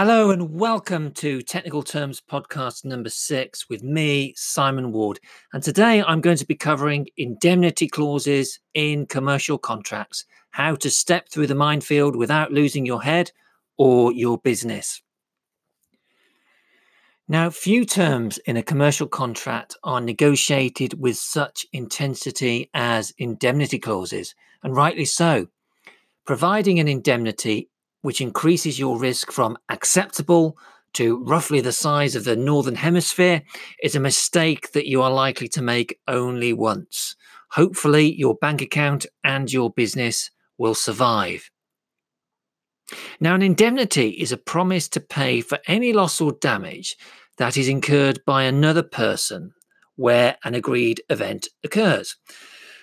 Hello 0.00 0.30
and 0.30 0.54
welcome 0.54 1.10
to 1.14 1.42
Technical 1.42 1.82
Terms 1.82 2.20
Podcast 2.20 2.84
number 2.84 3.10
six 3.10 3.68
with 3.68 3.82
me, 3.82 4.32
Simon 4.36 4.92
Ward. 4.92 5.18
And 5.52 5.60
today 5.60 6.04
I'm 6.04 6.20
going 6.20 6.36
to 6.36 6.46
be 6.46 6.54
covering 6.54 7.08
indemnity 7.16 7.88
clauses 7.88 8.60
in 8.74 9.06
commercial 9.06 9.58
contracts, 9.58 10.24
how 10.50 10.76
to 10.76 10.88
step 10.88 11.28
through 11.28 11.48
the 11.48 11.56
minefield 11.56 12.14
without 12.14 12.52
losing 12.52 12.86
your 12.86 13.02
head 13.02 13.32
or 13.76 14.12
your 14.12 14.38
business. 14.38 15.02
Now, 17.26 17.50
few 17.50 17.84
terms 17.84 18.38
in 18.46 18.56
a 18.56 18.62
commercial 18.62 19.08
contract 19.08 19.76
are 19.82 20.00
negotiated 20.00 21.00
with 21.00 21.16
such 21.16 21.66
intensity 21.72 22.70
as 22.72 23.12
indemnity 23.18 23.80
clauses, 23.80 24.36
and 24.62 24.76
rightly 24.76 25.06
so. 25.06 25.48
Providing 26.24 26.78
an 26.78 26.86
indemnity 26.86 27.68
which 28.02 28.20
increases 28.20 28.78
your 28.78 28.98
risk 28.98 29.32
from 29.32 29.58
acceptable 29.68 30.56
to 30.94 31.22
roughly 31.24 31.60
the 31.60 31.72
size 31.72 32.16
of 32.16 32.24
the 32.24 32.36
Northern 32.36 32.74
Hemisphere, 32.74 33.42
is 33.82 33.94
a 33.94 34.00
mistake 34.00 34.72
that 34.72 34.88
you 34.88 35.02
are 35.02 35.10
likely 35.10 35.48
to 35.48 35.62
make 35.62 35.98
only 36.08 36.52
once. 36.52 37.14
Hopefully, 37.50 38.14
your 38.14 38.34
bank 38.36 38.62
account 38.62 39.06
and 39.24 39.52
your 39.52 39.70
business 39.70 40.30
will 40.58 40.74
survive. 40.74 41.50
Now, 43.20 43.34
an 43.34 43.42
indemnity 43.42 44.10
is 44.10 44.32
a 44.32 44.38
promise 44.38 44.88
to 44.90 45.00
pay 45.00 45.40
for 45.40 45.58
any 45.66 45.92
loss 45.92 46.20
or 46.20 46.32
damage 46.32 46.96
that 47.36 47.56
is 47.56 47.68
incurred 47.68 48.20
by 48.26 48.44
another 48.44 48.82
person 48.82 49.52
where 49.96 50.36
an 50.44 50.54
agreed 50.54 51.02
event 51.10 51.48
occurs. 51.64 52.16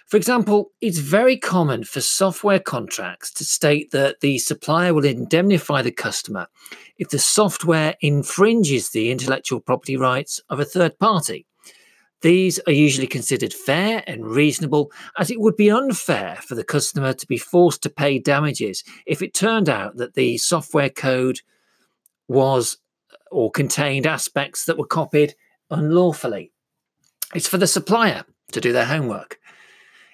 For 0.06 0.18
example, 0.18 0.72
it's 0.82 1.00
very 1.00 1.36
common 1.36 1.84
for 1.84 2.00
software 2.00 2.60
contracts 2.60 3.32
to 3.34 3.44
state 3.44 3.90
that 3.92 4.20
the 4.22 4.38
supplier 4.38 4.94
will 4.94 5.06
indemnify 5.06 5.82
the 5.82 5.92
customer 5.92 6.48
if 6.98 7.10
the 7.10 7.18
software 7.18 7.96
infringes 8.02 8.92
the 8.92 9.10
intellectual 9.10 9.60
property 9.60 9.98
rights 9.98 10.40
of 10.50 10.60
a 10.60 10.66
third 10.66 11.00
party. 11.00 11.48
These 12.22 12.60
are 12.68 12.72
usually 12.72 13.08
considered 13.08 13.54
fair 13.54 14.04
and 14.08 14.26
reasonable, 14.26 14.92
as 15.18 15.32
it 15.32 15.40
would 15.40 15.56
be 15.56 15.72
unfair 15.72 16.38
for 16.38 16.56
the 16.56 16.64
customer 16.64 17.14
to 17.14 17.28
be 17.28 17.38
forced 17.38 17.82
to 17.84 17.90
pay 17.90 18.20
damages 18.20 18.84
if 19.06 19.22
it 19.22 19.34
turned 19.34 19.70
out 19.70 19.98
that 19.98 20.14
the 20.14 20.38
software 20.38 20.90
code 20.90 21.42
was 22.28 22.78
uh, 23.12 23.16
or 23.32 23.52
contained 23.52 24.08
aspects 24.08 24.66
that 24.66 24.78
were 24.78 24.88
copied 24.88 25.36
unlawfully. 25.70 26.52
It's 27.34 27.48
for 27.48 27.58
the 27.58 27.68
supplier 27.68 28.24
to 28.52 28.62
do 28.62 28.72
their 28.72 28.86
homework. 28.86 29.40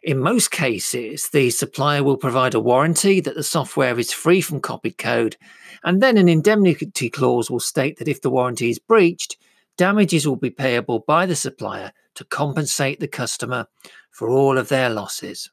In 0.04 0.18
most 0.18 0.50
cases, 0.50 1.30
the 1.30 1.52
supplier 1.52 2.04
will 2.04 2.18
provide 2.18 2.56
a 2.56 2.60
warranty 2.60 3.20
that 3.22 3.36
the 3.36 3.44
software 3.44 4.00
is 4.00 4.12
free 4.12 4.42
from 4.42 4.60
copied 4.60 4.98
code, 4.98 5.38
and 5.84 6.02
then 6.02 6.18
an 6.18 6.28
indemnity 6.28 7.10
clause 7.10 7.52
will 7.52 7.60
state 7.60 8.00
that 8.00 8.08
if 8.08 8.22
the 8.22 8.32
warranty 8.32 8.72
is 8.72 8.80
breached, 8.80 9.38
damages 9.78 10.28
will 10.28 10.38
be 10.38 10.50
payable 10.50 11.00
by 11.08 11.28
the 11.28 11.36
supplier 11.36 11.92
to 12.16 12.26
compensate 12.26 13.00
the 13.00 13.08
customer 13.08 13.68
for 14.10 14.30
all 14.30 14.58
of 14.58 14.70
their 14.70 14.90
losses. 14.90 15.52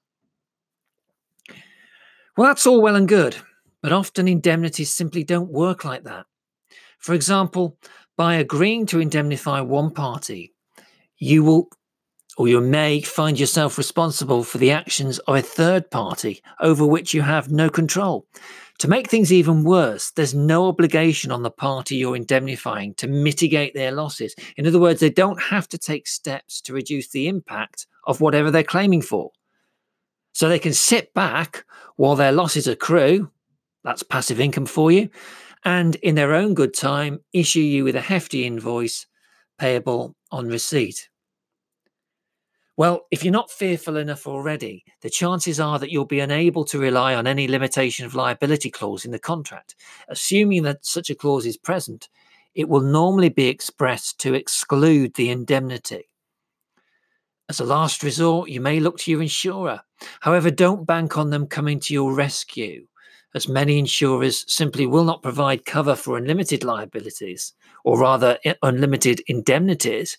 Well, 2.36 2.46
that's 2.46 2.66
all 2.66 2.80
well 2.80 2.96
and 2.96 3.08
good, 3.08 3.36
but 3.82 3.92
often 3.92 4.28
indemnities 4.28 4.90
simply 4.90 5.24
don't 5.24 5.50
work 5.50 5.84
like 5.84 6.04
that. 6.04 6.24
For 6.98 7.14
example, 7.14 7.76
by 8.16 8.36
agreeing 8.36 8.86
to 8.86 9.00
indemnify 9.00 9.60
one 9.60 9.92
party, 9.92 10.54
you 11.18 11.44
will 11.44 11.68
or 12.38 12.46
you 12.46 12.60
may 12.60 13.00
find 13.00 13.38
yourself 13.38 13.76
responsible 13.76 14.44
for 14.44 14.58
the 14.58 14.70
actions 14.70 15.18
of 15.20 15.34
a 15.34 15.42
third 15.42 15.90
party 15.90 16.40
over 16.60 16.86
which 16.86 17.12
you 17.12 17.20
have 17.20 17.50
no 17.50 17.68
control. 17.68 18.26
To 18.78 18.86
make 18.86 19.10
things 19.10 19.32
even 19.32 19.64
worse, 19.64 20.12
there's 20.12 20.36
no 20.36 20.68
obligation 20.68 21.32
on 21.32 21.42
the 21.42 21.50
party 21.50 21.96
you're 21.96 22.14
indemnifying 22.14 22.94
to 22.94 23.08
mitigate 23.08 23.74
their 23.74 23.90
losses. 23.90 24.36
In 24.56 24.68
other 24.68 24.78
words, 24.78 25.00
they 25.00 25.10
don't 25.10 25.42
have 25.42 25.68
to 25.70 25.78
take 25.78 26.06
steps 26.06 26.60
to 26.60 26.72
reduce 26.72 27.08
the 27.08 27.26
impact 27.26 27.88
of 28.06 28.20
whatever 28.20 28.52
they're 28.52 28.62
claiming 28.62 29.02
for. 29.02 29.32
So 30.32 30.48
they 30.48 30.60
can 30.60 30.74
sit 30.74 31.12
back 31.14 31.64
while 31.96 32.14
their 32.14 32.30
losses 32.30 32.68
accrue. 32.68 33.32
That's 33.82 34.04
passive 34.04 34.38
income 34.38 34.66
for 34.66 34.92
you. 34.92 35.10
And 35.64 35.96
in 35.96 36.14
their 36.14 36.34
own 36.34 36.54
good 36.54 36.72
time, 36.72 37.18
issue 37.32 37.58
you 37.58 37.82
with 37.82 37.96
a 37.96 38.00
hefty 38.00 38.46
invoice 38.46 39.06
payable 39.58 40.14
on 40.30 40.46
receipt. 40.46 41.08
Well, 42.78 43.08
if 43.10 43.24
you're 43.24 43.32
not 43.32 43.50
fearful 43.50 43.96
enough 43.96 44.28
already, 44.28 44.84
the 45.00 45.10
chances 45.10 45.58
are 45.58 45.80
that 45.80 45.90
you'll 45.90 46.04
be 46.04 46.20
unable 46.20 46.64
to 46.66 46.78
rely 46.78 47.12
on 47.12 47.26
any 47.26 47.48
limitation 47.48 48.06
of 48.06 48.14
liability 48.14 48.70
clause 48.70 49.04
in 49.04 49.10
the 49.10 49.18
contract. 49.18 49.74
Assuming 50.08 50.62
that 50.62 50.86
such 50.86 51.10
a 51.10 51.16
clause 51.16 51.44
is 51.44 51.56
present, 51.56 52.08
it 52.54 52.68
will 52.68 52.82
normally 52.82 53.30
be 53.30 53.48
expressed 53.48 54.20
to 54.20 54.32
exclude 54.32 55.14
the 55.14 55.28
indemnity. 55.28 56.08
As 57.48 57.58
a 57.58 57.64
last 57.64 58.04
resort, 58.04 58.48
you 58.48 58.60
may 58.60 58.78
look 58.78 58.98
to 58.98 59.10
your 59.10 59.22
insurer. 59.22 59.80
However, 60.20 60.48
don't 60.48 60.86
bank 60.86 61.18
on 61.18 61.30
them 61.30 61.48
coming 61.48 61.80
to 61.80 61.92
your 61.92 62.14
rescue, 62.14 62.86
as 63.34 63.48
many 63.48 63.80
insurers 63.80 64.44
simply 64.46 64.86
will 64.86 65.04
not 65.04 65.24
provide 65.24 65.64
cover 65.64 65.96
for 65.96 66.16
unlimited 66.16 66.62
liabilities, 66.62 67.54
or 67.82 67.98
rather, 67.98 68.38
unlimited 68.62 69.20
indemnities 69.26 70.16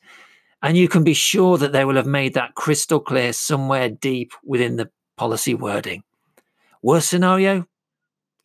and 0.62 0.78
you 0.78 0.88
can 0.88 1.04
be 1.04 1.14
sure 1.14 1.58
that 1.58 1.72
they 1.72 1.86
will 1.86 1.96
have 1.96 2.06
made 2.06 2.34
that 2.34 2.56
crystal 2.56 3.00
clear 3.00 3.34
somewhere 3.34 3.90
deep 3.90 4.34
within 4.44 4.76
the 4.76 4.90
policy 5.18 5.54
wording. 5.54 6.04
Worst 6.82 7.10
scenario, 7.10 7.66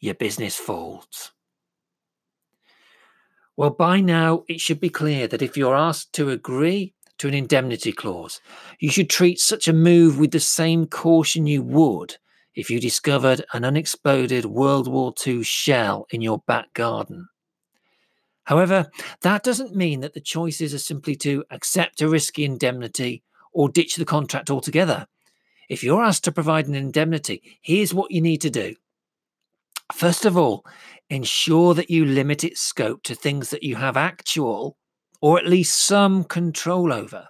your 0.01 0.15
business 0.15 0.57
falls. 0.57 1.33
Well, 3.57 3.71
by 3.71 4.01
now, 4.01 4.43
it 4.49 4.61
should 4.61 4.81
be 4.81 4.89
clear 4.89 5.29
that 5.29 5.43
if 5.43 5.57
you're 5.57 5.77
asked 5.77 6.13
to 6.15 6.31
agree 6.31 6.95
to 7.19 7.29
an 7.29 7.35
indemnity 7.35 7.93
clause, 7.93 8.41
you 8.81 8.91
should 8.91 9.09
treat 9.09 9.39
such 9.39 9.69
a 9.69 9.73
move 9.73 10.19
with 10.19 10.33
the 10.33 10.41
same 10.41 10.87
caution 10.87 11.47
you 11.47 11.63
would 11.63 12.17
if 12.55 12.71
you 12.71 12.81
discovered 12.81 13.45
an 13.53 13.65
unexploded 13.65 14.45
World 14.45 14.89
War 14.89 15.13
II 15.25 15.43
shell 15.43 16.07
in 16.11 16.21
your 16.21 16.43
back 16.47 16.73
garden. 16.75 17.29
However, 18.45 18.91
that 19.23 19.43
doesn't 19.43 19.75
mean 19.75 20.01
that 20.01 20.15
the 20.15 20.21
choices 20.21 20.75
are 20.75 20.79
simply 20.79 21.17
to 21.17 21.45
accept 21.51 22.03
a 22.03 22.09
risky 22.09 22.45
indemnity 22.45 23.23
or 23.53 23.69
ditch 23.69 23.97
the 23.97 24.05
contract 24.05 24.51
altogether. 24.51 25.07
If 25.69 25.83
you're 25.83 26.03
asked 26.03 26.25
to 26.25 26.33
provide 26.33 26.67
an 26.67 26.75
indemnity, 26.75 27.59
here's 27.63 27.95
what 27.95 28.11
you 28.11 28.21
need 28.21 28.43
to 28.43 28.51
do. 28.51 28.75
First 29.93 30.25
of 30.25 30.37
all, 30.37 30.65
ensure 31.09 31.75
that 31.75 31.91
you 31.91 32.05
limit 32.05 32.45
its 32.45 32.61
scope 32.61 33.03
to 33.05 33.15
things 33.15 33.51
that 33.51 33.63
you 33.63 33.77
have 33.77 33.97
actual 33.97 34.77
or 35.21 35.39
at 35.39 35.47
least 35.47 35.87
some 35.87 36.25
control 36.25 36.93
over. 36.93 37.29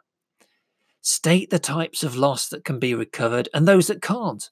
State 1.00 1.50
the 1.50 1.58
types 1.58 2.02
of 2.02 2.16
loss 2.16 2.48
that 2.48 2.64
can 2.64 2.78
be 2.78 2.94
recovered 2.94 3.48
and 3.54 3.68
those 3.68 3.86
that 3.86 4.02
can't. 4.02 4.50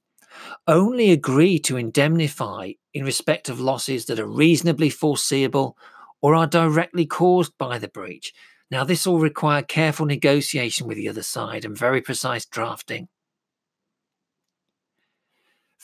Only 0.67 1.11
agree 1.11 1.59
to 1.61 1.77
indemnify 1.77 2.72
in 2.95 3.05
respect 3.05 3.49
of 3.49 3.59
losses 3.59 4.06
that 4.06 4.21
are 4.21 4.27
reasonably 4.27 4.91
foreseeable 4.91 5.77
or 6.22 6.34
are 6.34 6.47
directly 6.47 7.05
caused 7.05 7.53
by 7.59 7.78
the 7.78 7.88
breach. 7.88 8.33
Now, 8.71 8.84
this 8.84 9.06
will 9.06 9.19
require 9.19 9.60
careful 9.60 10.06
negotiation 10.06 10.87
with 10.87 10.97
the 10.97 11.09
other 11.09 11.22
side 11.22 11.66
and 11.66 11.77
very 11.77 12.00
precise 12.00 12.47
drafting. 12.47 13.09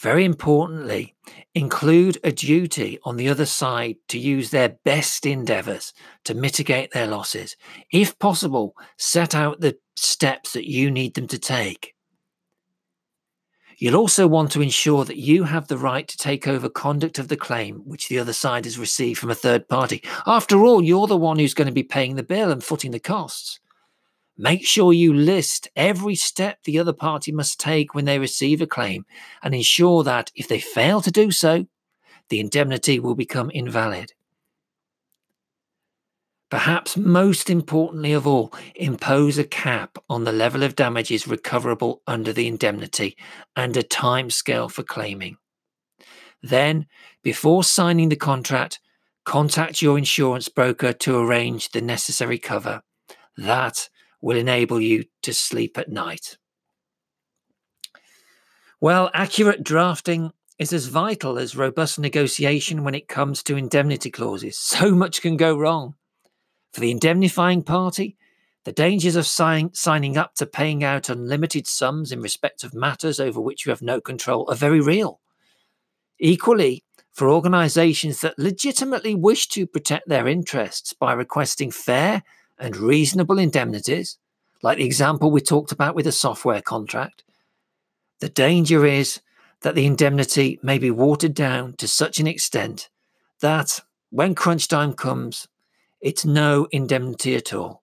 Very 0.01 0.25
importantly, 0.25 1.17
include 1.57 2.19
a 2.23 2.31
duty 2.31 3.01
on 3.03 3.17
the 3.17 3.29
other 3.29 3.45
side 3.45 3.97
to 4.09 4.19
use 4.19 4.51
their 4.51 4.77
best 4.85 5.27
endeavours 5.27 5.93
to 6.25 6.35
mitigate 6.35 6.93
their 6.93 7.09
losses. 7.09 7.57
If 7.93 8.17
possible, 8.21 8.75
set 8.97 9.35
out 9.35 9.61
the 9.61 9.77
steps 9.97 10.53
that 10.53 10.71
you 10.71 10.91
need 10.93 11.15
them 11.15 11.27
to 11.27 11.39
take. 11.39 11.95
You'll 13.79 13.97
also 13.97 14.27
want 14.27 14.51
to 14.53 14.61
ensure 14.61 15.05
that 15.05 15.19
you 15.19 15.45
have 15.45 15.69
the 15.69 15.79
right 15.79 16.07
to 16.09 16.17
take 16.17 16.49
over 16.49 16.69
conduct 16.69 17.21
of 17.21 17.29
the 17.29 17.37
claim 17.37 17.77
which 17.85 18.09
the 18.09 18.19
other 18.19 18.33
side 18.33 18.65
has 18.65 18.77
received 18.77 19.21
from 19.21 19.31
a 19.31 19.37
third 19.37 19.69
party. 19.69 20.03
After 20.27 20.65
all, 20.65 20.83
you're 20.83 21.07
the 21.07 21.17
one 21.17 21.39
who's 21.39 21.55
going 21.55 21.69
to 21.69 21.73
be 21.73 21.85
paying 21.85 22.17
the 22.17 22.25
bill 22.25 22.51
and 22.51 22.63
footing 22.63 22.91
the 22.91 22.99
costs. 22.99 23.61
Make 24.37 24.67
sure 24.67 24.93
you 24.93 25.15
list 25.15 25.69
every 25.77 26.17
step 26.17 26.59
the 26.65 26.81
other 26.81 26.93
party 26.93 27.31
must 27.31 27.61
take 27.61 27.95
when 27.95 28.05
they 28.05 28.19
receive 28.19 28.61
a 28.61 28.67
claim 28.67 29.07
and 29.43 29.55
ensure 29.55 30.03
that 30.03 30.33
if 30.35 30.49
they 30.49 30.61
fail 30.61 31.01
to 31.01 31.13
do 31.13 31.31
so, 31.31 31.67
the 32.31 32.41
indemnity 32.41 32.99
will 32.99 33.15
become 33.15 33.51
invalid. 33.51 34.13
Perhaps 36.51 36.97
most 36.97 37.51
importantly 37.51 38.13
of 38.13 38.27
all, 38.27 38.55
impose 38.75 39.37
a 39.37 39.45
cap 39.45 39.99
on 40.09 40.25
the 40.25 40.33
level 40.33 40.63
of 40.63 40.77
damages 40.77 41.29
recoverable 41.29 42.03
under 42.07 42.33
the 42.33 42.47
indemnity 42.47 43.17
and 43.55 43.77
a 43.77 43.83
time 43.83 44.31
scale 44.31 44.69
for 44.69 44.83
claiming. 44.83 45.37
Then, 46.43 46.87
before 47.23 47.65
signing 47.65 48.09
the 48.09 48.17
contract, 48.17 48.81
contact 49.25 49.83
your 49.83 49.99
insurance 49.99 50.49
broker 50.49 50.95
to 50.95 51.19
arrange 51.19 51.71
the 51.71 51.83
necessary 51.83 52.39
cover. 52.39 52.83
That 53.37 53.91
will 54.23 54.37
enable 54.37 54.81
you 54.81 55.05
to 55.23 55.35
sleep 55.35 55.77
at 55.77 55.91
night. 55.91 56.39
Well, 58.81 59.11
accurate 59.13 59.63
drafting 59.63 60.33
is 60.59 60.73
as 60.73 60.87
vital 60.87 61.39
as 61.39 61.57
robust 61.57 61.99
negotiation 61.99 62.85
when 62.85 62.95
it 62.95 63.09
comes 63.09 63.43
to 63.43 63.57
indemnity 63.57 64.11
clauses. 64.11 64.59
So 64.59 64.95
much 64.95 65.21
can 65.21 65.37
go 65.37 65.57
wrong. 65.59 65.95
For 66.73 66.81
the 66.81 66.91
indemnifying 66.91 67.63
party, 67.63 68.17
the 68.65 68.73
dangers 68.73 69.17
of 69.17 69.27
sign, 69.27 69.73
signing 69.73 70.17
up 70.17 70.35
to 70.35 70.47
paying 70.47 70.85
out 70.85 71.09
unlimited 71.09 71.67
sums 71.67 72.13
in 72.13 72.21
respect 72.21 72.65
of 72.65 72.75
matters 72.75 73.19
over 73.19 73.41
which 73.41 73.65
you 73.65 73.71
have 73.71 73.83
no 73.83 74.01
control 74.01 74.51
are 74.51 74.57
very 74.57 74.81
real. 74.81 75.21
Equally, 76.19 76.85
for 77.13 77.31
organisations 77.31 78.21
that 78.21 78.39
legitimately 78.39 79.15
wish 79.15 79.49
to 79.49 79.67
protect 79.67 80.09
their 80.09 80.29
interests 80.29 80.93
by 80.93 81.13
requesting 81.13 81.71
fair 81.71 82.23
and 82.59 82.77
reasonable 82.77 83.39
indemnities, 83.39 84.19
like 84.63 84.79
the 84.79 84.85
example 84.85 85.31
we 85.31 85.41
talked 85.41 85.73
about 85.73 85.95
with 85.95 86.07
a 86.07 86.13
software 86.13 86.61
contract, 86.61 87.25
the 88.21 88.29
danger 88.29 88.85
is 88.85 89.21
that 89.63 89.75
the 89.75 89.87
indemnity 89.87 90.59
may 90.63 90.79
be 90.79 90.91
watered 90.91 91.35
down 91.35 91.75
to 91.79 91.89
such 91.89 92.21
an 92.21 92.27
extent 92.27 92.89
that, 93.41 93.81
when 94.11 94.35
crunch 94.35 94.69
time 94.69 94.93
comes, 94.93 95.49
it's 96.01 96.25
no 96.25 96.67
indemnity 96.71 97.35
at 97.35 97.53
all. 97.53 97.83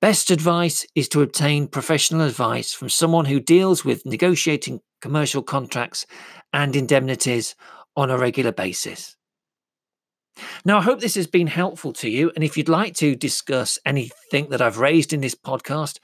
Best 0.00 0.30
advice 0.30 0.86
is 0.94 1.08
to 1.08 1.20
obtain 1.20 1.68
professional 1.68 2.22
advice 2.22 2.72
from 2.72 2.88
someone 2.88 3.26
who 3.26 3.38
deals 3.38 3.84
with 3.84 4.06
negotiating 4.06 4.80
commercial 5.02 5.42
contracts 5.42 6.06
and 6.52 6.74
indemnities 6.74 7.54
on 7.96 8.10
a 8.10 8.16
regular 8.16 8.52
basis. 8.52 9.16
Now, 10.64 10.78
I 10.78 10.82
hope 10.82 11.00
this 11.00 11.16
has 11.16 11.26
been 11.26 11.48
helpful 11.48 11.92
to 11.94 12.08
you. 12.08 12.32
And 12.34 12.42
if 12.42 12.56
you'd 12.56 12.68
like 12.68 12.94
to 12.96 13.14
discuss 13.14 13.78
anything 13.84 14.48
that 14.50 14.62
I've 14.62 14.78
raised 14.78 15.12
in 15.12 15.20
this 15.20 15.34
podcast, 15.34 15.98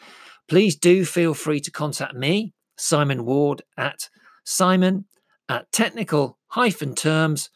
please 0.48 0.76
do 0.76 1.04
feel 1.04 1.32
free 1.32 1.60
to 1.60 1.70
contact 1.70 2.14
me, 2.14 2.52
Simon 2.76 3.24
Ward, 3.24 3.62
at 3.76 4.10
simon 4.44 5.06
at 5.48 5.70
technical 5.72 6.38
terms.co.uk. 6.52 7.46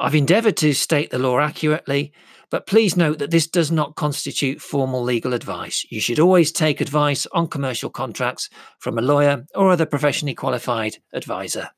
I've 0.00 0.14
endeavoured 0.14 0.56
to 0.58 0.72
state 0.72 1.10
the 1.10 1.18
law 1.18 1.38
accurately, 1.38 2.12
but 2.50 2.66
please 2.66 2.96
note 2.96 3.18
that 3.18 3.30
this 3.30 3.46
does 3.46 3.70
not 3.70 3.96
constitute 3.96 4.60
formal 4.60 5.02
legal 5.02 5.34
advice. 5.34 5.84
You 5.90 6.00
should 6.00 6.20
always 6.20 6.52
take 6.52 6.80
advice 6.80 7.26
on 7.32 7.48
commercial 7.48 7.90
contracts 7.90 8.48
from 8.78 8.98
a 8.98 9.02
lawyer 9.02 9.46
or 9.54 9.70
other 9.70 9.86
professionally 9.86 10.34
qualified 10.34 10.98
advisor. 11.12 11.70